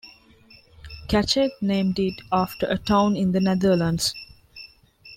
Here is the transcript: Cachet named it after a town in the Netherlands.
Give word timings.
Cachet 1.09 1.51
named 1.61 1.99
it 1.99 2.19
after 2.31 2.65
a 2.65 2.79
town 2.79 3.15
in 3.15 3.33
the 3.33 3.39
Netherlands. 3.39 4.15